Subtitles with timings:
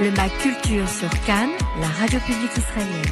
[0.00, 1.50] Le MAC Culture sur Cannes,
[1.80, 3.02] la radio publique israélienne.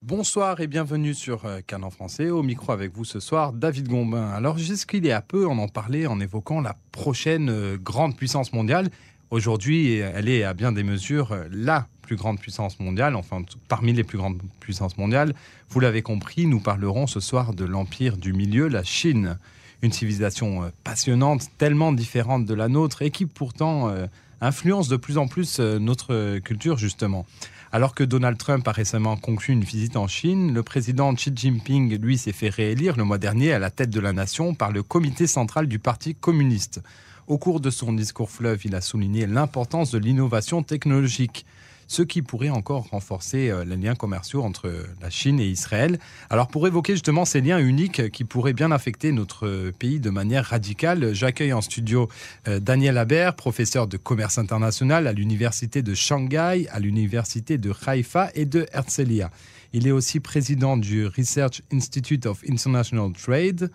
[0.00, 2.30] Bonsoir et bienvenue sur euh, Cannes en français.
[2.30, 4.30] Au micro avec vous ce soir, David Gombin.
[4.30, 8.54] Alors jusqu'il y a peu, on en parlait en évoquant la prochaine euh, grande puissance
[8.54, 8.88] mondiale.
[9.30, 13.92] Aujourd'hui, elle est à bien des mesures euh, la plus grande puissance mondiale, enfin parmi
[13.92, 15.34] les plus grandes puissances mondiales.
[15.68, 19.38] Vous l'avez compris, nous parlerons ce soir de l'empire du milieu, la Chine
[19.82, 24.06] une civilisation euh, passionnante, tellement différente de la nôtre et qui pourtant euh,
[24.40, 27.26] influence de plus en plus euh, notre culture justement.
[27.72, 32.00] Alors que Donald Trump a récemment conclu une visite en Chine, le président Xi Jinping,
[32.00, 34.82] lui, s'est fait réélire le mois dernier à la tête de la nation par le
[34.82, 36.82] comité central du Parti communiste.
[37.28, 41.46] Au cours de son discours fleuve, il a souligné l'importance de l'innovation technologique
[41.90, 45.98] ce qui pourrait encore renforcer euh, les liens commerciaux entre la Chine et Israël.
[46.30, 50.44] Alors pour évoquer justement ces liens uniques qui pourraient bien affecter notre pays de manière
[50.44, 52.08] radicale, j'accueille en studio
[52.46, 58.30] euh, Daniel Haber, professeur de commerce international à l'université de Shanghai, à l'université de Haïfa
[58.36, 59.32] et de Herzliya.
[59.72, 63.72] Il est aussi président du Research Institute of International Trade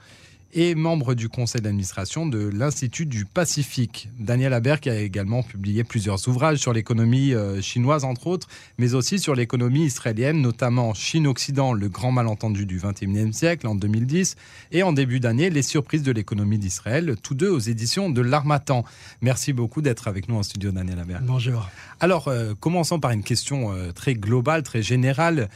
[0.56, 4.08] et membre du conseil d'administration de l'Institut du Pacifique.
[4.18, 8.48] Daniel Aber qui a également publié plusieurs ouvrages sur l'économie euh, chinoise entre autres,
[8.78, 14.38] mais aussi sur l'économie israélienne, notamment Chine-Occident, le grand malentendu du XXIe siècle en 2010,
[14.72, 18.86] et en début d'année, Les surprises de l'économie d'Israël, tous deux aux éditions de l'Armatan.
[19.20, 21.20] Merci beaucoup d'être avec nous en studio, Daniel Aber.
[21.22, 21.70] Bonjour.
[22.00, 25.50] Alors, euh, commençons par une question euh, très globale, très générale.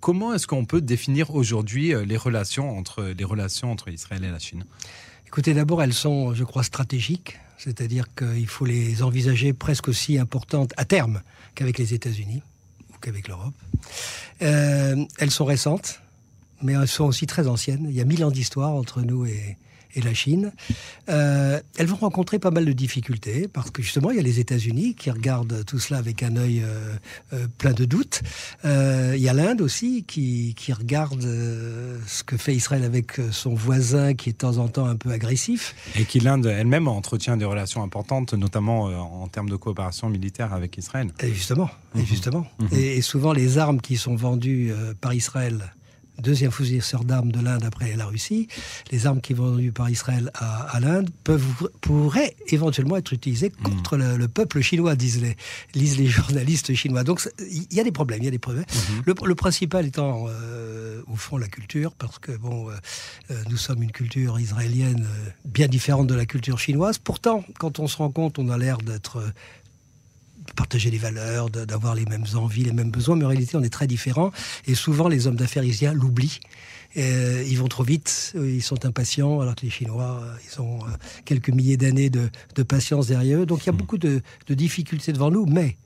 [0.00, 4.37] comment est-ce qu'on peut définir aujourd'hui les relations entre les relations entre Israël et la
[5.26, 10.72] Écoutez, d'abord, elles sont, je crois, stratégiques, c'est-à-dire qu'il faut les envisager presque aussi importantes
[10.76, 11.22] à terme
[11.54, 12.42] qu'avec les États-Unis
[12.90, 13.54] ou qu'avec l'Europe.
[14.42, 16.00] Euh, elles sont récentes,
[16.62, 17.86] mais elles sont aussi très anciennes.
[17.88, 19.56] Il y a mille ans d'histoire entre nous et,
[19.94, 20.52] et la Chine.
[21.08, 24.40] Euh, elles vont rencontrer pas mal de difficultés parce que justement, il y a les
[24.40, 26.94] États-Unis qui regardent tout cela avec un œil euh,
[27.32, 28.22] euh, plein de doutes.
[28.64, 34.14] il y a l'Inde aussi qui, qui regarde ce que fait Israël avec son voisin
[34.14, 35.74] qui est de temps en temps un peu agressif.
[35.96, 40.76] Et qui l'Inde elle-même entretient des relations importantes, notamment en termes de coopération militaire avec
[40.76, 41.12] Israël.
[41.20, 42.06] Et justement, et, mhm.
[42.06, 42.46] justement.
[42.58, 42.68] Mhm.
[42.72, 45.72] et, souvent les armes qui sont vendues par Israël
[46.20, 48.48] deuxième fournisseur d'armes de l'Inde après la Russie,
[48.90, 53.62] les armes qui vont vendues par Israël à, l'Inde peuvent, pourraient éventuellement être utilisées hmm.
[53.62, 55.22] contre le, peuple chinois, disent
[55.74, 57.04] les, journalistes chinois.
[57.04, 58.64] Donc il y a des problèmes, il y a des problèmes.
[58.64, 59.12] Hmm.
[59.24, 62.74] Le, principal étant euh, au fond la culture, parce que bon, euh,
[63.30, 65.06] euh, nous sommes une culture israélienne
[65.44, 66.98] bien différente de la culture chinoise.
[66.98, 69.22] Pourtant, quand on se rend compte, on a l'air d'être
[70.54, 73.72] partager les valeurs, d'avoir les mêmes envies, les mêmes besoins, mais en réalité, on est
[73.72, 74.30] très différents.
[74.66, 76.40] Et souvent, les hommes d'affaires isiens l'oublient.
[76.96, 80.60] Euh, ils vont trop vite, euh, ils sont impatients, alors que les Chinois, euh, ils
[80.60, 80.80] ont
[81.24, 82.30] quelques milliers d'années de,
[82.62, 83.46] patience derrière eux.
[83.46, 83.76] Donc il y a hmm.
[83.76, 85.76] beaucoup de, difficultés devant nous, mais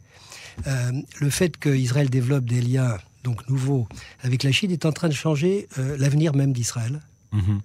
[1.20, 3.86] le fait qu'Israël développe des liens donc nouveaux
[4.22, 7.00] avec la Chine est en train de changer l'avenir même d'Israël.
[7.32, 7.60] Mhm.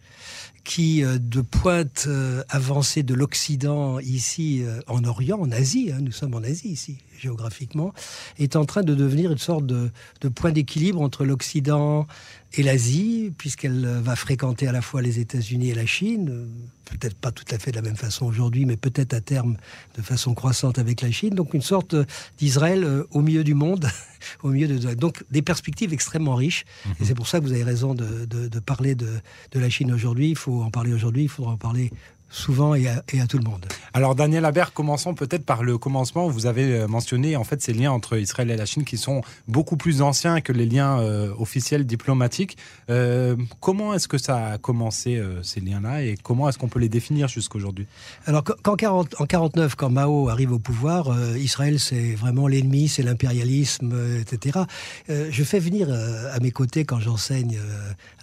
[0.63, 6.00] qui, euh, de pointe euh, avancée de l'Occident ici euh, en Orient, en Asie, hein,
[6.01, 7.94] nous sommes en Asie ici, géographiquement,
[8.39, 9.91] est en train de devenir une sorte de,
[10.22, 12.07] de point d'équilibre entre l'Occident
[12.53, 16.47] et l'Asie, puisqu'elle va fréquenter à la fois les États-Unis et la Chine,
[16.85, 19.57] peut-être pas tout à fait de la même façon aujourd'hui, mais peut-être à terme
[19.97, 21.35] de façon croissante avec la Chine.
[21.35, 21.95] Donc une sorte
[22.38, 23.89] d'Israël euh, au milieu du monde,
[24.44, 26.66] au milieu de donc des perspectives extrêmement riches.
[26.85, 27.07] Et mhm.
[27.07, 29.09] c'est pour ça que vous avez raison de, de parler de,
[29.51, 30.29] de la Chine aujourd'hui.
[30.29, 31.23] Il faut en parler aujourd'hui.
[31.23, 31.91] Il faudra en parler
[32.29, 33.65] souvent et à, tout le monde.
[33.93, 36.27] Alors Daniel Habert, commençons peut-être par le commencement.
[36.27, 39.21] Vous avez euh, mentionné en fait ces liens entre Israël et la Chine qui sont
[39.47, 42.57] beaucoup plus anciens que les liens euh, officiels diplomatiques.
[42.89, 46.89] Euh, comment est-ce que ça a commencé ces liens-là et comment est-ce qu'on peut les
[46.89, 47.88] définir jusqu'aujourd'hui?
[48.25, 53.03] Alors qu'en 40, en 49, quand Mao arrive au pouvoir, Israël c'est vraiment l'ennemi, c'est
[53.03, 54.59] l'impérialisme, etc.
[55.07, 57.59] je fais venir à mes côtés quand j'enseigne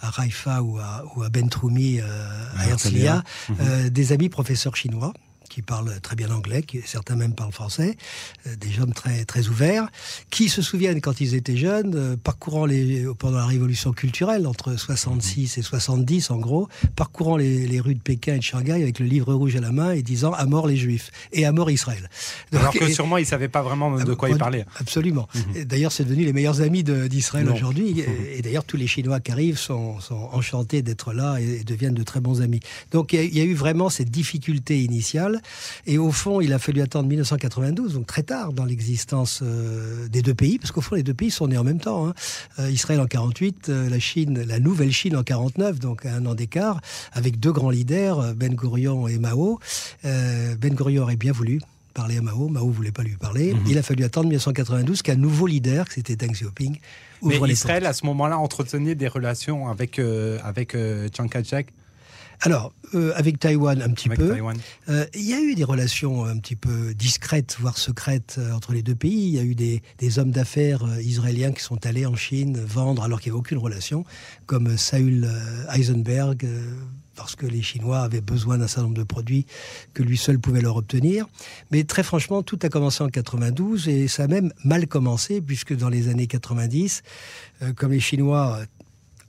[0.01, 3.23] à Raifa ou à, ou à Bentroumi à Herzliya
[3.95, 5.13] des amis professeurs chinois
[5.55, 7.95] qui parlent très bien anglais, qui, certains même parlent français,
[8.45, 9.87] euh, des hommes très, très ouverts,
[10.29, 14.75] qui se souviennent quand ils étaient jeunes, euh, parcourant les, pendant la révolution culturelle, entre
[14.75, 16.67] 66 et 70 en gros,
[16.97, 19.91] parcourant les, rues de Pékin et de Shanghai avec le livre rouge à la main
[19.91, 22.09] et disant à mort les juifs et à mort Israël.
[22.51, 24.65] Alors que sûrement ils ne savaient pas vraiment de quoi ils parlaient.
[24.77, 25.29] Absolument.
[25.33, 25.63] Mhm.
[25.63, 28.03] D'ailleurs, c'est devenu les meilleurs amis d'Israël aujourd'hui.
[28.35, 32.03] Et, d'ailleurs, tous les Chinois qui arrivent sont, sont enchantés d'être là et, deviennent de
[32.03, 32.59] très bons amis.
[32.91, 35.41] Donc il y, a eu vraiment cette difficulté initiale
[35.87, 40.21] et au fond, il a fallu attendre 1992, donc très tard dans l'existence euh, des
[40.21, 42.07] deux pays, parce qu'au fond, les deux pays sont nés en même temps.
[42.07, 42.13] Hein.
[42.59, 46.35] Euh, Israël en 48, euh, la Chine, la nouvelle Chine en 49, donc un an
[46.35, 46.81] d'écart,
[47.13, 49.59] avec deux grands leaders, Ben Gurion et Mao.
[50.03, 51.59] ben Gurion aurait bien voulu
[51.93, 52.49] parler à Mao.
[52.49, 53.53] Mao voulait pas lui parler.
[53.53, 53.61] Mhm.
[53.67, 56.77] Il a fallu attendre 1992 qu'un nouveau leader, c'était Deng Xiaoping,
[57.23, 57.89] Mais ouvre les Israël, portes.
[57.89, 61.67] à ce moment-là, entretenait des relations avec, euh, avec euh, Chiang Kai-shek,
[62.41, 64.37] Alors, euh, avec Taïwan, un petit avec peu.
[64.89, 68.73] Euh, il y a eu des relations un petit peu discrètes, voire secrètes euh, entre
[68.73, 69.27] les deux pays.
[69.27, 73.03] Il y a eu des, des hommes d'affaires israéliens qui sont allés en Chine vendre
[73.03, 74.05] alors qu'il n'y avait aucune relation,
[74.45, 75.27] comme Saül
[75.73, 76.73] Eisenberg, euh,
[77.15, 79.45] parce que les Chinois avaient besoin d'un certain nombre de produits
[79.93, 81.25] que lui seul pouvait leur obtenir.
[81.71, 85.75] Mais très franchement, tout a commencé en 92 et ça a même mal commencé, puisque
[85.75, 87.03] dans les années 90,
[87.61, 88.59] euh, comme les Chinois,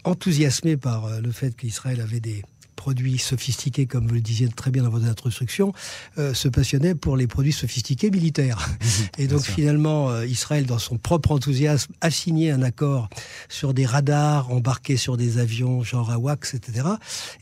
[0.05, 2.45] enthousiasmés par le fait qu'Israël avait des
[2.77, 5.73] produits sophistiqués, comme vous le disiez très bien dans votre introduction,
[6.19, 8.69] euh, se passionnait pour les produits sophistiqués militaires.
[9.19, 13.09] Et donc finalement, euh, Israël, dans son propre enthousiasme, a signé un accord
[13.49, 16.87] sur des radars embarqués sur des avions genre AWACS, etc.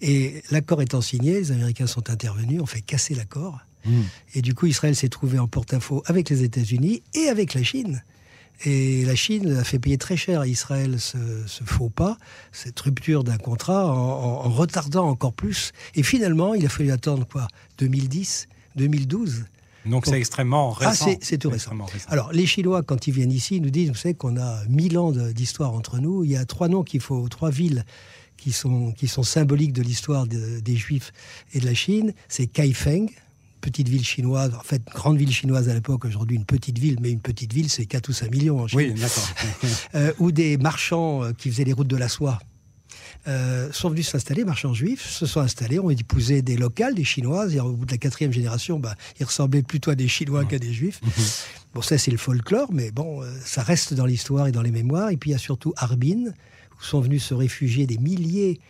[0.01, 3.61] Et l'accord étant signé, les Américains sont intervenus, ont fait casser l'accord.
[3.85, 4.03] Mm.
[4.35, 8.03] Et du coup, Israël s'est trouvé en porte-à-faux avec les États-Unis et avec la Chine.
[8.65, 12.17] Et la Chine a fait payer très cher à Israël ce, ce faux pas,
[12.53, 15.73] cette rupture d'un contrat, en, en- en retardant encore plus.
[15.95, 17.49] Et finalement, il a fallu attendre quoi?
[17.79, 18.47] 2010,
[18.77, 19.45] 2012
[19.87, 20.91] Donc c'est extrêmement récent.
[20.91, 21.71] Ah, c'est- tout récent.
[22.09, 25.13] Alors, les Chinois, quand ils viennent ici, nous disent, vous savez qu'on a mille ans
[25.13, 26.25] d'histoire entre nous.
[26.25, 27.85] Il y a trois noms qu'il faut, trois villes
[28.39, 31.13] qui sont, qui sont symboliques de l'histoire de- des Juifs
[31.53, 32.15] et de la Chine.
[32.29, 33.09] C'est Kaifeng,
[33.65, 37.11] petite ville chinoise, en fait, grande ville chinoise à l'époque, aujourd'hui une petite ville, mais
[37.11, 38.79] une petite ville, c'est 4 ou 5 millions en Chine.
[38.79, 39.29] oui, d'accord.
[39.95, 42.39] Euh, ou des marchands euh, qui faisaient les routes de la soie.
[43.27, 47.55] euh, sont venus s'installer, marchands juifs, se sont installés, ont épousé des locales, des Chinoises,
[47.55, 50.59] et au bout de la quatrième génération, bah, ils ressemblaient plutôt à des Chinois qu'à
[50.59, 51.01] des Juifs.
[51.75, 54.71] Bon, ça c'est le folklore, mais bon, euh, ça reste dans l'histoire et dans les
[54.71, 55.11] mémoires.
[55.11, 56.33] Et puis il y a surtout Harbin,
[56.79, 58.61] où sont venus se réfugier des milliers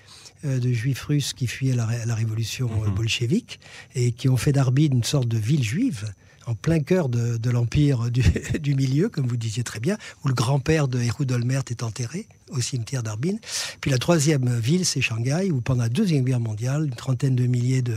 [0.45, 3.61] de juifs russes qui fuyaient la, la révolution euh, bolchevique
[3.95, 6.13] et qui ont fait d'Harbin une sorte de ville juive
[6.47, 8.23] en plein cœur de, de l'empire du,
[8.61, 12.27] du milieu, comme vous disiez très bien, où le grand-père de Ehud Olmert est enterré
[12.51, 13.37] au cimetière d'Harbin.
[13.81, 17.47] Puis la troisième ville, c'est Shanghai, où pendant la Deuxième Guerre mondiale, une trentaine de
[17.47, 17.97] milliers de,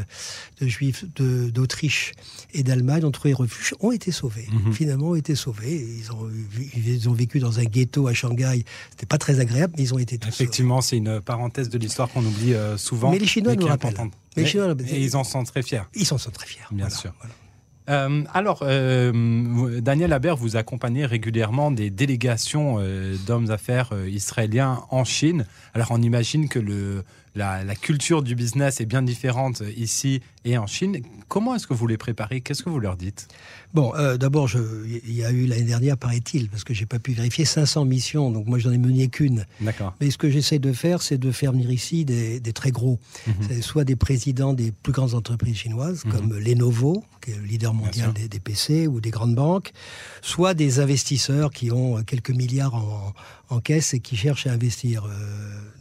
[0.62, 2.14] de juifs d'Autriche
[2.54, 4.48] et d'Allemagne ont trouvé refuge, ont été sauvés.
[4.52, 4.74] Mhm.
[4.74, 5.76] Finalement, ont été sauvés.
[6.00, 6.30] Ils ont,
[6.76, 8.64] ils ont vécu dans un ghetto à Shanghai.
[8.92, 10.44] C'était pas très agréable, mais ils ont été tous sauvés.
[10.46, 13.12] Effectivement, c'est une parenthèse de l'histoire qu'on oublie euh, souvent.
[13.12, 13.94] Mais les Chinois qui nous rappellent.
[14.38, 15.82] Mais Mais- et ils en sont très fiers.
[15.96, 16.62] Ils s'en sont très fiers.
[16.72, 17.14] Bien Voilà, sûr.
[17.20, 17.34] voilà.
[17.90, 25.04] Euh, alors, euh, Daniel Habert, vous accompagnez régulièrement des délégations euh, d'hommes d'affaires israéliens en
[25.04, 25.46] Chine.
[25.74, 26.60] Alors, on imagine que
[27.36, 31.02] la culture du business est bien différente ici et en Chine.
[31.28, 32.40] Comment est-ce que vous les préparez?
[32.42, 33.28] Qu'est-ce que vous leur dites?
[33.74, 37.00] Bon, euh, d'abord, je- il y a eu l'année dernière, paraît-il, parce que j'ai pas
[37.00, 38.32] pu vérifier, 500 missions.
[38.32, 39.46] Donc moi, j'en ai mené qu'une.
[39.60, 39.94] D'accord.
[40.00, 42.98] Mais ce que j'essaie de faire, c'est de faire venir ici des, des très gros.
[43.28, 43.62] Mhm.
[43.62, 46.12] Soit des présidents des plus grandes entreprises chinoises, Mhm.
[46.12, 49.74] comme Lenovo, qui est le leader mondial des, des PC, ou des grandes banques,
[50.22, 53.14] soit des investisseurs qui ont euh, quelques milliards en,
[53.50, 55.04] en caisse et qui cherchent à investir.
[55.06, 55.10] euh,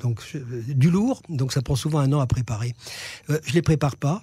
[0.03, 2.75] donc je- du lourd, donc ça prend souvent un an à préparer.
[3.31, 4.23] Euh, je les prépare pas.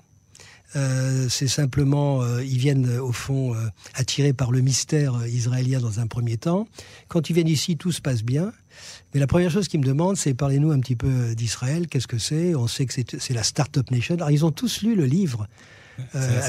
[0.75, 3.58] Euh, c'est simplement, euh, ils viennent euh, au fond euh,
[3.94, 6.68] attirés par le mystère israélien dans un premier temps.
[7.08, 8.52] Quand ils viennent ici, tout se passe bien.
[9.14, 11.88] Mais la première chose qu'ils me demandent, c'est parlez-nous un petit peu d'Israël.
[11.88, 12.56] Qu'est-ce que c'est?
[12.56, 14.15] On sait que c'est la Startup Nation.
[14.15, 15.48] Alors ils ont tous lu le livre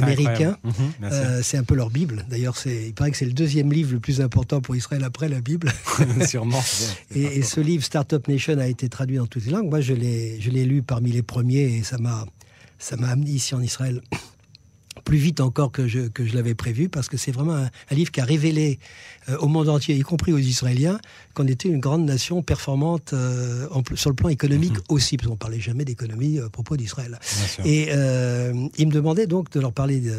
[0.01, 0.57] américain.
[0.65, 2.25] Mhm, c'est un peu leur Bible.
[2.31, 5.43] D'ailleurs, il paraît que c'est le deuxième livre le plus important pour Israël après la
[5.43, 5.71] Bible.
[6.27, 6.63] Sûrement.
[7.15, 9.69] Et, et ce livre Startup Nation a été traduit dans toutes les langues.
[9.69, 12.25] Moi, je l'ai lu parmi les premiers et ça m'a,
[12.79, 14.01] ça m'a amené ici en Israël
[15.05, 17.95] plus vite encore que je, que je l'avais prévu parce que c'est vraiment un, un
[17.95, 18.79] livre qui a révélé
[19.29, 20.99] euh, au monde entier, y compris aux Israéliens,
[21.35, 25.37] qu'on était une grande nation performante euh, en sur le plan économique aussi, parce qu'on
[25.37, 27.19] parlait jamais d'économie euh, à propos d'Israël.
[27.65, 30.15] Et euh, il me demandait donc de leur parler de,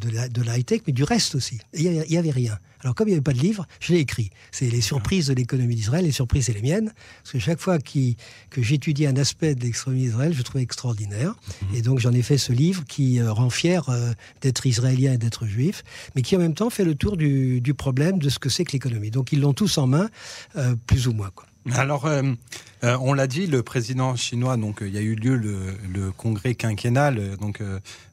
[0.00, 1.58] de la, de la high-tech, mais du reste aussi.
[1.74, 2.58] Il n'y avait rien.
[2.84, 4.30] Alors comme il n'y avait pas de livre, je l'ai écrit.
[4.52, 7.78] C'est les surprises de l'économie d'Israël, les surprises c'est les miennes, parce que chaque fois
[7.78, 11.34] que j'étudiais un aspect de l'économie d'Israël, je trouvais extraordinaire.
[11.74, 14.12] Et donc j'en ai fait ce livre qui euh, rend fier euh,
[14.42, 15.82] d'être israélien et d'être juif,
[16.14, 18.64] mais qui en même temps fait le tour du, du problème de ce que c'est
[18.64, 19.10] que l'économie.
[19.10, 20.10] Donc ils l'ont tous en main,
[20.56, 21.30] euh, plus ou moins.
[21.34, 21.46] Quoi.
[21.72, 22.22] Alors, euh,
[22.84, 26.12] euh, on l'a dit, le président chinois, donc il y a eu lieu le, le
[26.12, 27.62] congrès quinquennal, donc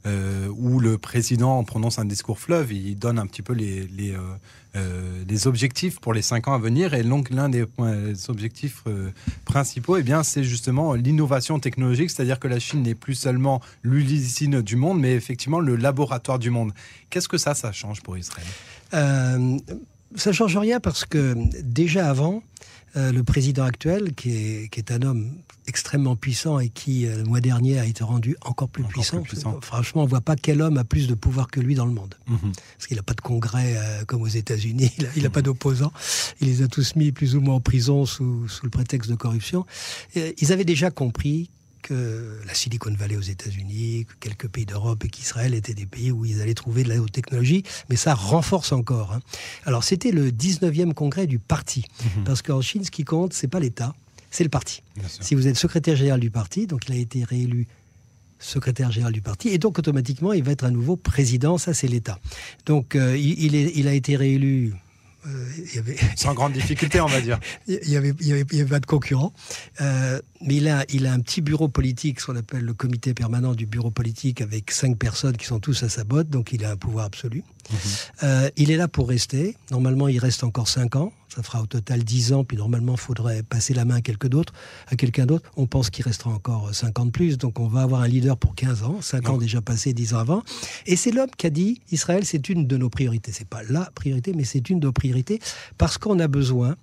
[0.05, 4.15] euh, où le président prononce un discours fleuve, il donne un petit peu les les,
[4.75, 8.29] euh, euh, les objectifs pour les cinq ans à venir, et donc l'un des, des
[8.29, 9.09] objectifs euh,
[9.45, 14.61] principaux, eh bien, c'est justement l'innovation technologique, c'est-à-dire que la Chine n'est plus seulement l'usine
[14.61, 16.73] du monde, mais effectivement le laboratoire du monde.
[17.09, 18.47] Qu'est-ce que ça, ça change pour Israël?
[18.93, 19.57] Euh,
[20.15, 22.43] ça change rien parce que déjà avant,
[22.97, 25.31] euh, le président actuel, qui est un homme
[25.71, 29.21] extrêmement puissant et qui, euh, le mois dernier, a été rendu encore plus, Encore puissant.
[29.21, 29.57] plus puissant.
[29.61, 31.93] Franchement, on ne voit pas quel homme a plus de pouvoir que lui dans le
[31.93, 32.15] monde.
[32.27, 32.51] Mhm.
[32.77, 35.93] Parce qu'il n'a pas de congrès euh, comme aux États-Unis, il n'a pas d'opposants.
[36.41, 39.15] Il les a tous mis plus ou moins en prison sous, sous le prétexte de
[39.15, 39.65] corruption.
[40.15, 41.49] Et ils avaient déjà compris
[41.81, 46.11] que la Silicon Valley aux États-Unis, que quelques pays d'Europe et qu'Israël étaient des pays
[46.11, 49.13] où ils allaient trouver de la haute technologie, mais ça renforce encore.
[49.13, 49.19] hein.
[49.65, 51.85] Alors c'était le 19e congrès du parti,
[52.17, 52.23] Mhm.
[52.25, 53.95] parce qu'en Chine, ce qui compte, c'est pas l'État,
[54.31, 54.81] c'est le parti.
[55.21, 57.67] Si vous êtes secrétaire général du parti, donc il a été réélu
[58.39, 61.87] secrétaire général du parti, et donc automatiquement il va être à nouveau président, ça c'est
[61.87, 62.19] l'État.
[62.65, 64.73] Donc euh, il, il est- il a été réélu.
[65.27, 67.39] euh, il y avait, Sans grande difficulté, on va dire.
[67.67, 69.31] il y avait, y avait, il y avait pas de concurrent.
[69.81, 73.13] Euh, mais il a, il a un petit bureau politique, ce qu'on appelle le comité
[73.13, 76.65] permanent du bureau politique, avec cinq personnes qui sont tous à sa botte, donc il
[76.65, 77.43] a un pouvoir absolu.
[78.23, 79.55] Euh, il est là pour rester.
[79.69, 81.13] Normalement, il reste encore cinq ans.
[81.33, 84.27] Ça fera au total 10 ans, puis normalement, il faudrait passer la main à quelqu'un
[84.27, 84.53] d'autre.
[84.87, 85.49] À quelqu'un d'autre.
[85.55, 88.35] On pense qu'il restera encore 5 ans de plus, donc on va avoir un leader
[88.35, 90.43] pour 15 ans, 5 ans déjà passés, 10 ans avant.
[90.85, 93.31] Et c'est l'homme qui a dit Israël, c'est une de nos priorités.
[93.31, 95.39] C'est pas la priorité, mais c'est une de nos priorités
[95.77, 96.75] parce qu'on a besoin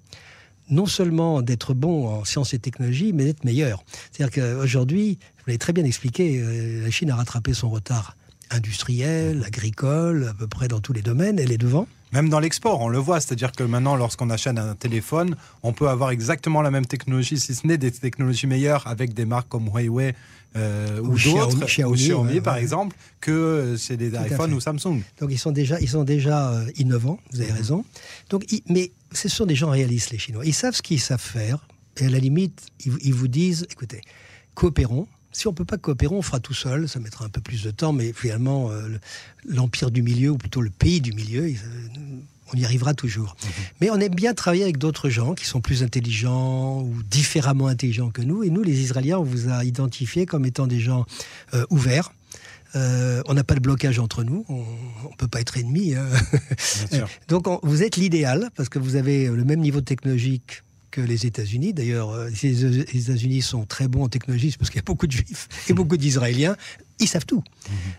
[0.71, 3.83] non seulement d'être bon en sciences et technologies, mais d'être meilleur.
[4.13, 8.17] C'est-à-dire qu'aujourd'hui, vous l'avez très bien expliqué, euh, la Chine a rattrapé son retard
[8.51, 11.87] industriel, agricole, à peu près dans tous les domaines, elle est devant.
[12.13, 13.21] Même dans l'export, on le voit.
[13.21, 17.55] C'est-à-dire que maintenant, lorsqu'on achète un téléphone, on peut avoir exactement la même technologie, si
[17.55, 20.15] ce n'est des technologies meilleures avec des marques comme Huawei
[20.57, 22.63] euh, ou, Ou Xiaomi- d'autres, Xiaomi, ou Xiaomi ouais, par ouais.
[22.63, 25.03] exemple, que euh, chez des iPhones ou Samsung.
[25.21, 27.85] Donc ils sont déjà, ils sont déjà euh, innovants, vous avez raison.
[28.31, 30.45] Donc, ils- mais ce sont des gens réalistes, les Chinois.
[30.47, 31.59] Ils savent ce qu'ils savent faire,
[31.99, 34.01] et à la limite, ils, ils vous disent, écoutez,
[34.55, 35.07] coopérons.
[35.39, 36.89] Si on peut pas coopérer, on fera tout seul.
[36.89, 39.01] Ça mettra un peu plus de temps, mais finalement, euh, le-
[39.55, 42.19] l'empire du milieu, ou plutôt le pays du milieu, il- euh,
[42.53, 43.37] on y arrivera toujours.
[43.81, 48.11] Mais on aime bien travailler avec d'autres gens qui sont plus intelligents ou différemment intelligents
[48.11, 48.43] que nous.
[48.43, 51.07] Et nous, les Israéliens, on vous a identifiés comme étant des gens
[51.55, 52.11] euh, ouverts.
[52.75, 55.95] Euh, on n'a pas de blocage entre nous, on ne peut pas être ennemis.
[55.95, 56.05] hein.
[57.29, 60.63] Donc on- vous êtes l'idéal parce que vous avez le même niveau technologique
[61.01, 61.73] les États-Unis.
[61.73, 65.13] D'ailleurs, euh, les États-Unis sont très bons en technologie, parce qu'il y a beaucoup de
[65.13, 66.57] Juifs et beaucoup d'Israéliens.
[67.01, 67.43] Ils savent tout.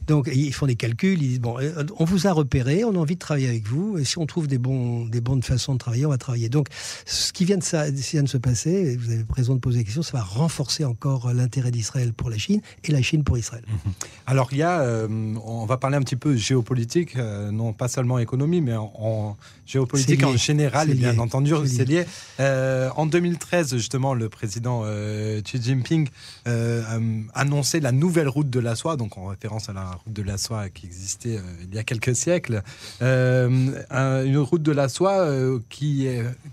[0.08, 1.22] Donc ils font des calculs.
[1.22, 3.98] Ils disent bon, euh, on vous a repéré, on a envie de travailler avec vous.
[3.98, 6.50] Et si on trouve des bons, des bonnes façons de travailler, on va travailler.
[6.50, 6.68] Donc
[7.06, 9.84] ce qui vient de, ça, vient de se passer, vous avez raison de poser la
[9.84, 13.64] question, ça va renforcer encore l'intérêt d'Israël pour la Chine et la Chine pour Israël.
[14.28, 15.08] Alors, il y a, euh,
[15.44, 19.38] on va parler un petit peu géopolitique, euh, non pas seulement économie, mais en, en
[19.66, 22.06] géopolitique en général, bien entendu, C'est lié.
[22.40, 24.84] Euh, en 2013, justement, le président
[25.44, 26.10] Xi Jinping
[27.34, 30.38] annonçait la nouvelle route de la soie, donc en référence à la route de la
[30.38, 32.62] soie qui existait euh, il y a quelques siècles.
[33.02, 36.08] Euh, un- une route de la soie euh, qui,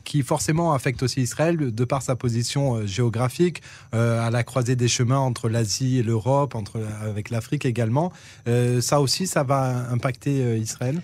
[0.04, 3.62] qui forcément affecte aussi Israël de par sa position géographique,
[3.92, 8.12] à la croisée des chemins entre l'Asie et l'Europe, entre avec l'Afrique également.
[8.80, 11.00] Ça aussi, ça va impacter Israël?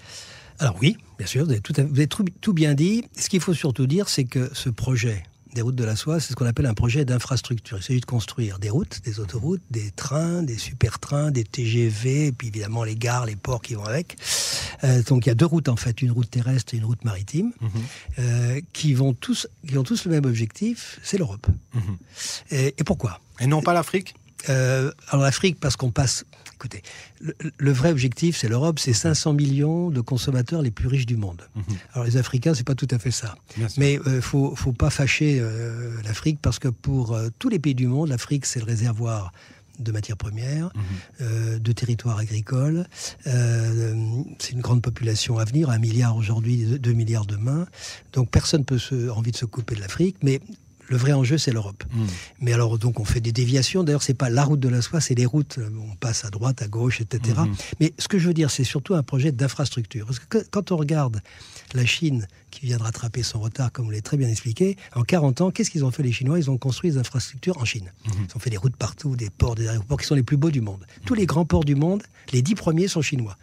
[0.58, 3.04] Alors oui, bien sûr, vous avez tout, tout bien dit.
[3.18, 5.24] Ce qu'il faut surtout dire, c'est que ce projet
[5.54, 7.78] des routes de la soie, c'est ce qu'on appelle un projet d'infrastructure.
[7.78, 12.32] Il s'agit de construire des routes, des autoroutes, des trains, des super-trains, des TGV, et
[12.32, 14.16] puis évidemment les gares, les ports qui vont avec.
[14.84, 17.04] Euh, donc il y a deux routes en fait, une route terrestre et une route
[17.04, 17.52] maritime,
[18.18, 21.46] euh, qui, vont tous, qui ont tous le même objectif, c'est l'Europe.
[21.74, 21.96] Mhm.
[22.50, 23.20] Et, et pourquoi?
[23.40, 24.14] Et non pas l'Afrique?
[24.48, 26.24] Euh, alors l'Afrique, parce qu'on passe...
[26.54, 26.82] Écoutez,
[27.20, 31.16] le, le vrai objectif, c'est l'Europe, c'est 500 millions de consommateurs les plus riches du
[31.16, 31.42] monde.
[31.56, 31.64] Mhm.
[31.92, 33.34] Alors les Africains, c'est pas tout à fait ça.
[33.78, 37.74] Mais il faut, faut pas fâcher euh, l'Afrique, parce que pour euh, tous les pays
[37.74, 39.32] du monde, l'Afrique, c'est le réservoir
[39.80, 40.82] de matières premières, Mhm.
[41.22, 42.86] euh, de territoires agricoles.
[43.26, 43.94] Euh,
[44.38, 47.66] c'est une grande population à venir, un milliard aujourd'hui, deux- milliards demain.
[48.12, 50.40] Donc personne peut se, envie de se couper de l'Afrique, mais
[50.92, 51.84] le vrai enjeu, c'est l'Europe.
[51.90, 52.06] Mhm.
[52.40, 53.82] Mais alors, donc, on fait des déviations.
[53.82, 55.58] D'ailleurs, c'est pas la route de la soie, c'est les routes.
[55.58, 57.34] On passe à droite, à gauche, etc.
[57.38, 57.54] Mhm.
[57.80, 60.04] Mais ce que je veux dire, c'est surtout un projet d'infrastructure.
[60.04, 61.22] Parce que quand on regarde
[61.72, 65.02] la Chine, qui vient de rattraper son retard, comme vous l'avez très bien expliqué, en
[65.02, 66.38] 40 ans, qu'est-ce qu'ils ont fait les Chinois?
[66.38, 67.90] Ils ont construit des infrastructures en Chine.
[68.04, 70.50] Ils ont fait des routes partout, des ports, des aéroports qui sont les plus beaux
[70.50, 70.84] du monde.
[71.06, 73.38] Tous les grands ports du monde, les dix premiers sont chinois.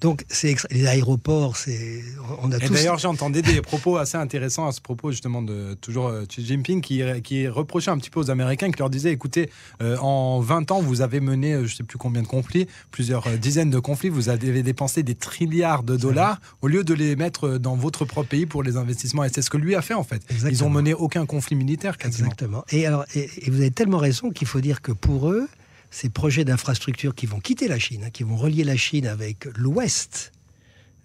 [0.00, 2.02] Donc, c'est les aéroports, c'est
[2.42, 2.74] on a Et tous.
[2.74, 6.80] d'ailleurs, j'entendais des propos assez intéressants à ce propos, justement, de toujours euh, Xi Jinping,
[6.80, 9.50] qui, qui reprochait un petit peu aux Américains, qui leur disait écoutez,
[9.82, 12.66] euh, en 20 ans, vous avez mené, euh, je ne sais plus combien de conflits,
[12.90, 17.16] plusieurs dizaines de conflits, vous avez dépensé des trilliards de dollars, au lieu de les
[17.16, 19.24] mettre dans votre propre pays pour les investissements.
[19.24, 20.22] Et c'est ce que lui a fait, en fait.
[20.48, 22.28] Ils ont mené aucun conflit militaire, quasiment.
[22.28, 22.64] Exactement.
[22.70, 25.48] Et, alors, et, et vous avez tellement raison qu'il faut dire que pour eux,
[25.94, 29.44] ces projets d'infrastructures qui vont quitter la Chine, hein, qui vont relier la Chine avec
[29.56, 30.32] l'ouest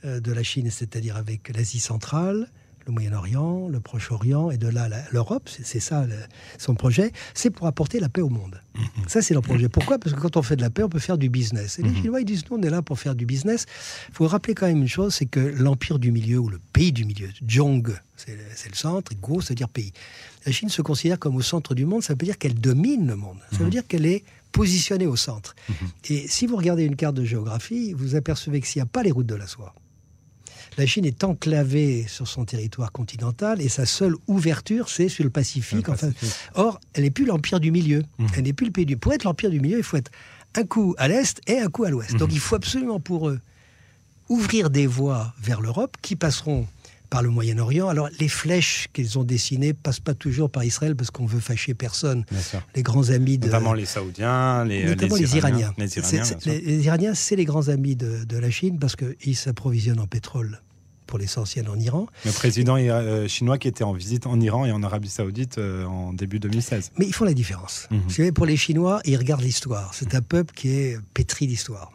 [0.04, 2.50] euh, de la Chine, c'est-à-dire avec l'Asie centrale,
[2.88, 6.08] le Moyen-Orient, le Proche-Orient et de là l'Europe, c'est ça
[6.58, 8.60] son projet, c'est pour apporter la paix au monde.
[8.74, 9.08] Mhm.
[9.08, 9.70] Ça, c'est leur projet.
[9.70, 10.00] Pourquoi?
[10.00, 11.78] Parce que quand on fait de la paix, on peut faire du business.
[11.78, 11.96] Et les mhm.
[11.98, 13.68] Chinois, ils disent, nous, on est là pour faire du business.
[14.08, 16.92] Il faut rappeler quand même une chose, c'est que l'empire du milieu, ou le pays
[16.92, 19.94] du milieu, Zhong, c'est le centre, et Go, ça veut dire pays.
[20.48, 23.16] La Chine se considère comme au centre du monde, ça veut dire qu'elle domine le
[23.16, 23.38] monde.
[23.52, 23.70] Ça veut mhm.
[23.70, 25.56] dire qu'elle est positionnée au centre.
[26.10, 29.04] Et si vous regardez une carte de géographie, vous apercevez que s'il n'y a pas
[29.04, 29.74] les routes de la soie,
[30.78, 35.30] la Chine est enclavée sur son territoire continental et sa seule ouverture, c'est sur le
[35.30, 35.90] Pacifique.
[35.90, 36.12] Enfin,
[36.56, 38.04] or, elle n'est plus l'empire du milieu.
[38.18, 38.28] Mmh.
[38.36, 38.96] Elle n'est plus le pays du.
[38.96, 40.12] Pour être l'empire du milieu, il faut être
[40.56, 42.16] un coup à l'est et un coup à l'ouest.
[42.16, 42.34] Donc, mmh.
[42.34, 43.40] il faut absolument pour eux
[44.30, 46.68] ouvrir des voies vers l'Europe qui passeront
[47.10, 47.90] par le Moyen-Orient.
[47.90, 51.74] Alors, les flèches qu'ils ont dessinées passent pas toujours par Israël parce qu'on veut fâcher
[51.74, 52.26] personne.
[52.76, 53.48] Les grands amis de.
[53.48, 55.74] Notamment les Saoudiens, les, les, Iraniens.
[55.78, 60.62] Les Iraniens, c'est les, grands amis de, de la Chine parce qu'ils s'approvisionnent en pétrole
[61.10, 62.06] pour l'essentiel en Iran.
[62.24, 65.84] Le président euh, chinois qui était en visite en Iran et en Arabie Saoudite euh,
[65.86, 66.92] en début 2016.
[67.00, 67.90] Mais ils font la différence.
[67.90, 68.32] Mhm.
[68.32, 69.92] Pour les Chinois, ils regardent l'histoire.
[69.96, 71.92] C'est un peuple qui est pétri d'histoire.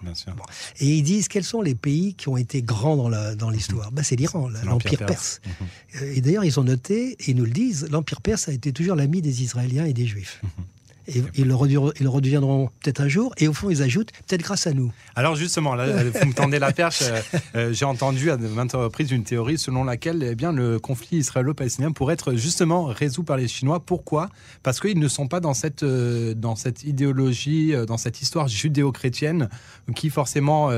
[0.81, 3.91] Et ils disent quels sont les pays qui ont été grands dans l'histoire?
[3.91, 3.95] Mhm.
[3.95, 5.41] Ben, c'est l'Iran, l'Empire perse.
[5.47, 5.53] Mhm.
[6.03, 8.73] Euh, et d'ailleurs, ils ont noté, et ils nous le disent, l'Empire perse a été
[8.73, 10.43] toujours l'ami des Israéliens et des Juifs.
[11.07, 13.35] Et ils le, redeviendront peut-être un jour.
[13.39, 14.93] Et au fond, ils ajoutent peut-être grâce à nous.
[15.15, 17.03] Alors justement, là, vous me tendez la perche.
[17.03, 17.21] Euh,
[17.57, 21.93] euh, j'ai entendu à maintes reprises une théorie selon laquelle eh bien, le conflit israélo-palestinien
[21.93, 23.81] pourrait être justement résolu par les Chinois.
[23.81, 24.29] Pourquoi?
[24.63, 29.49] Parce qu'ils ne sont pas dans cette, euh, dans cette idéologie, dans cette histoire judéo-chrétienne
[29.95, 30.71] qui forcément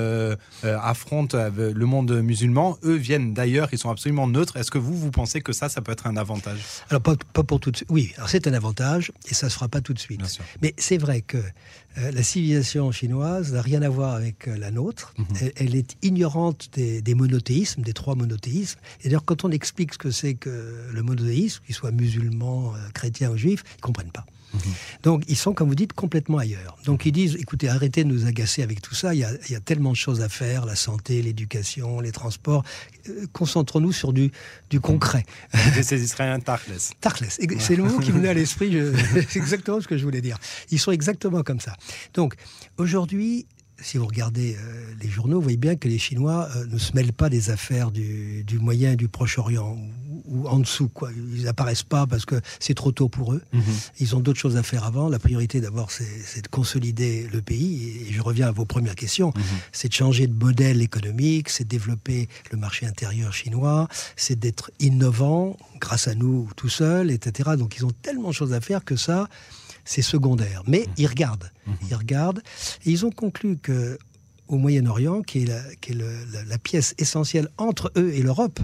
[0.63, 2.79] affronte le monde musulman.
[2.85, 4.57] Eux viennent d'ailleurs, ils sont absolument neutres.
[4.57, 6.59] Est-ce que vous, vous pensez que ça, ça peut être un avantage?
[6.91, 7.89] Alors pas, pas pour tout de suite.
[7.91, 10.16] Oui, alors c'est un avantage et ça ne se fera pas tout de suite.
[10.63, 11.39] Mais c'est vrai que
[11.99, 15.15] euh, la civilisation chinoise n'a rien à voir avec euh, la nôtre.
[15.19, 15.51] Mhm.
[15.57, 18.79] elle, est ignorante des, monothéismes, des trois monothéismes.
[19.01, 22.79] Et d'ailleurs, quand on explique ce que c'est que le monothéisme, qu'il soit musulman, euh,
[22.93, 24.27] chrétien ou juif, ils ne comprennent pas.
[24.55, 24.61] Mhm.
[25.03, 26.77] Donc ils sont, comme vous dites, complètement ailleurs.
[26.85, 29.91] Donc ils disent, écoutez, arrêtez de nous agacer avec tout ça, il y a, tellement
[29.91, 32.63] de choses à faire, la santé, l'éducation, les transports,
[33.09, 34.31] euh, concentrons-nous sur du,
[34.71, 35.25] du concret.
[35.83, 36.73] ces Israéliens Tarkles.
[37.01, 37.27] Tarkles,
[37.59, 38.77] c'est le mot qui me venait à l'esprit,
[39.29, 40.39] c'est exactement ce que je voulais dire.
[40.71, 41.75] Ils sont exactement comme ça.
[42.15, 42.35] Donc
[42.79, 43.47] aujourd'hui,
[43.81, 46.95] si vous regardez euh, les journaux, vous voyez bien que les Chinois euh, ne se
[46.95, 49.77] mêlent pas des affaires du, Moyen et du Proche-Orient,
[50.25, 50.89] ou, en dessous.
[50.89, 51.11] Quoi.
[51.35, 53.43] Ils n'apparaissent pas parce que c'est trop tôt pour eux.
[53.53, 53.63] Mhm.
[54.01, 55.09] Ils ont d'autres choses à faire avant.
[55.09, 58.07] La priorité, d'abord, c'est de consolider le pays.
[58.09, 59.33] Et je reviens à vos premières questions.
[59.37, 59.43] Mhm.
[59.73, 64.71] C'est de changer de modèle économique, c'est de développer le marché intérieur chinois, c'est d'être
[64.81, 67.51] innovant grâce à nous tout seuls, etc.
[67.59, 69.29] Donc ils ont tellement de choses à faire que ça
[69.87, 70.63] c'est secondaire.
[70.67, 70.93] Mais mmh.
[70.99, 71.51] ils regardent.
[71.67, 71.73] Mmh.
[71.89, 72.43] Ils regardent.
[72.85, 73.99] Et ils ont conclu que
[74.49, 78.61] au Moyen-Orient, qui est, la, pièce essentielle entre eux et l'Europe,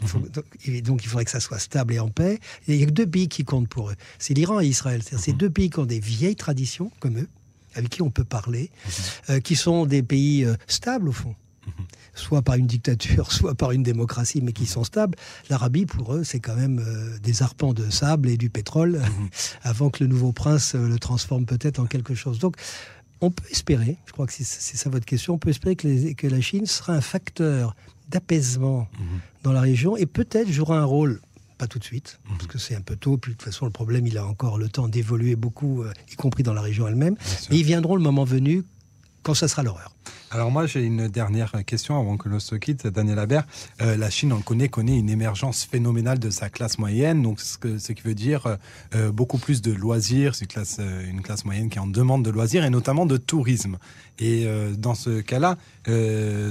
[0.00, 0.80] mmh.
[0.80, 2.38] donc, il faudrait que ça soit stable et en paix.
[2.68, 3.96] il y a que deux pays qui comptent pour eux.
[4.18, 5.02] C'est l'Iran et Israël.
[5.02, 7.28] C'est deux pays qui ont des vieilles traditions, comme eux,
[7.74, 8.70] avec qui on peut parler,
[9.28, 11.34] euh, qui sont des pays euh, stables au fond
[12.16, 15.16] soit par une dictature, soit par une démocratie, mais qui sont stables.
[15.50, 19.28] L'Arabie, pour eux, c'est quand même euh, des arpents de sable et du pétrole, mhm.
[19.62, 22.38] avant que le nouveau prince euh, le transforme peut-être en quelque chose.
[22.38, 22.56] Donc,
[23.20, 26.26] on peut espérer, je crois que c'est ça votre question, on peut espérer que, que,
[26.26, 27.74] la Chine sera un facteur
[28.10, 29.20] d'apaisement mhm.
[29.42, 31.20] dans la région et peut-être jouera un rôle
[31.58, 32.36] pas tout de suite, mhm.
[32.36, 33.16] parce que c'est un peu tôt.
[33.16, 36.14] Puis de toute façon, le problème, il a encore le temps d'évoluer beaucoup, euh, y
[36.14, 37.16] compris dans la région elle-même.
[37.50, 38.62] Mais ils viendront le moment venu
[39.26, 39.90] quand ça sera l'horreur.
[40.30, 43.44] Alors moi j'ai une dernière question avant que l'on se quitte, Daniel Habert.
[43.82, 47.40] Euh, la Chine, on le connaît, connaît une émergence phénoménale de sa classe moyenne, donc
[47.40, 47.56] ce,
[47.92, 48.56] qui veut dire euh,
[48.94, 52.30] euh, beaucoup plus de loisirs, c'est une classe, une classe moyenne qui en demande de
[52.30, 53.78] loisirs et notamment de tourisme.
[54.20, 54.46] Et
[54.78, 55.58] dans ce cas-là,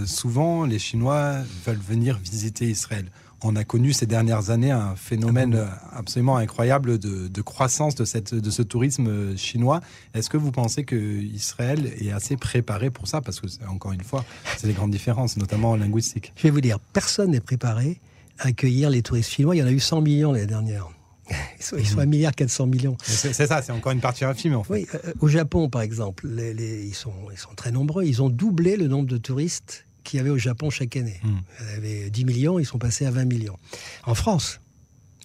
[0.06, 3.10] souvent les Chinois veulent venir visiter Israël
[3.44, 8.34] on a connu ces dernières années un phénomène ah absolument incroyable de, croissance de, cette,
[8.34, 9.82] de ce tourisme chinois.
[10.14, 13.22] Est-ce que vous pensez que Israël est assez préparé pour ça?
[13.22, 14.26] Parce que, encore une fois,
[14.58, 16.34] c'est des grandes différences, notamment en linguistique.
[16.36, 18.00] Je vais vous dire, personne n'est préparé
[18.40, 19.56] à accueillir les touristes chinois.
[19.56, 20.90] Il y en a eu 100 millions l'année dernière.
[21.60, 22.98] Ils sont, ils sont 1 milliard 400 millions.
[23.02, 24.74] C'est ça, c'est encore une partie infime en fait.
[24.74, 28.04] Oui, euh, au Japon par exemple, ils, sont, ils sont très nombreux.
[28.04, 31.20] Ils ont doublé le nombre de touristes qu'il y avait au Japon chaque année.
[31.24, 31.38] Hmm.
[31.60, 33.58] Il y avait 10 millions, ils sont passés à 20 millions.
[34.06, 34.60] En France,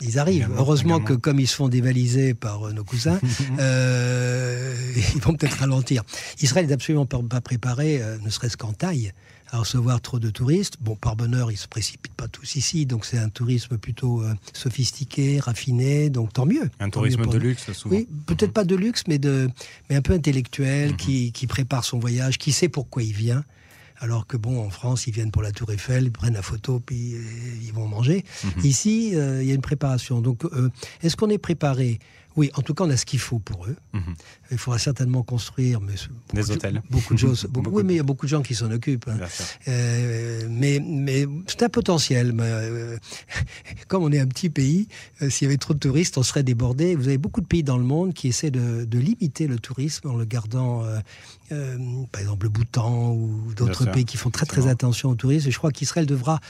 [0.00, 0.48] ils arrivent.
[0.56, 3.20] Heureusement que comme ils se font dévaliser par euh, nos cousins,
[3.60, 4.74] euh,
[5.14, 6.02] ils vont peut-être ralentir.
[6.40, 9.12] Israël n'est absolument pas préparé, euh, ne serait-ce qu'en taille,
[9.52, 10.76] à recevoir trop de touristes.
[10.80, 15.40] Bon, par bonheur, ils se précipitent pas tous ici, donc c'est un tourisme plutôt sophistiqué,
[15.40, 16.70] raffiné, donc tant mieux.
[16.78, 17.96] Un tourisme de luxe, souvent.
[17.96, 19.50] Oui, peut-être pas de luxe, mais, de,
[19.88, 20.96] mais un peu intellectuel, mhm.
[20.96, 23.44] qui, qui prépare son voyage, qui sait pourquoi il vient.
[24.00, 26.80] Alors que bon, en France, ils viennent pour la Tour Eiffel, ils prennent la photo,
[26.80, 27.20] puis euh,
[27.62, 28.24] ils vont manger.
[28.44, 28.64] Mhm.
[28.64, 30.22] Ici, euh, il y a une préparation.
[30.22, 30.70] Donc, euh,
[31.02, 31.98] est-ce qu'on est préparé
[32.36, 33.76] oui, en tout cas, on a ce qu'il faut pour eux.
[33.92, 34.14] Mhm.
[34.52, 35.94] Il faudra certainement construire mais
[36.32, 36.82] des hôtels.
[36.90, 37.48] beaucoup de choses.
[37.70, 39.08] oui, mais il y a beaucoup de gens qui s'en occupent.
[39.08, 39.18] Hein.
[39.68, 42.34] Euh, mais mais c'est un potentiel.
[42.38, 42.96] Euh,
[43.88, 44.86] comme on est un petit pays,
[45.22, 46.94] euh, s'il y avait trop de touristes, on serait débordé.
[46.94, 50.16] Vous avez beaucoup de pays dans le monde qui essaient de, limiter le tourisme en
[50.16, 50.84] le gardant,
[51.48, 55.48] par exemple, le Bhoutan ou d'autres pays qui font très très attention au tourisme.
[55.48, 56.40] Et je crois qu'Israël devra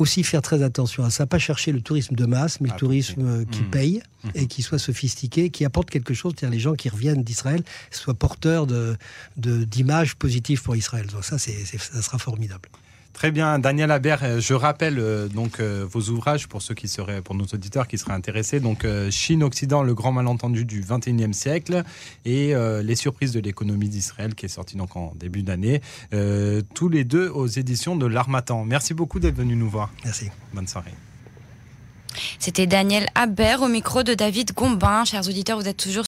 [0.00, 2.78] aussi faire très attention à ça, pas chercher le tourisme de masse, mais le ah,
[2.78, 3.70] tourisme euh, qui mmh.
[3.70, 4.28] paye mmh.
[4.34, 8.14] et qui soit sophistiqué, qui apporte quelque chose, c'est-à-dire les gens qui reviennent d'Israël soient
[8.14, 8.96] porteurs de,
[9.36, 11.06] d'images positives pour Israël.
[11.06, 12.68] Donc ça, c'est, ça sera formidable.
[13.18, 16.86] Très bien, Daniel Habert, euh, je rappelle euh, donc euh, vos ouvrages pour ceux qui
[16.86, 18.60] seraient, pour nos auditeurs qui seraient intéressés.
[18.60, 21.82] Donc Chine-Occident, le grand malentendu du 21e siècle
[22.24, 25.80] et les surprises de l'économie d'Israël qui est sorti donc en début d'année.
[26.74, 28.64] tous les deux aux éditions de l'Armatan.
[28.64, 29.90] Merci beaucoup d'être venu nous voir.
[30.04, 30.30] Merci.
[30.52, 30.94] Bonne soirée.
[32.38, 35.04] C'était Daniel Habert au micro de David Gombin.
[35.04, 35.88] Chers auditeurs, vous êtes toujours